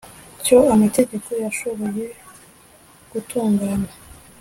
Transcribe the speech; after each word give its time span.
cyo 0.43 0.57
amategeko 0.73 1.29
yashoboye 1.43 2.05
gutunganya 3.11 3.91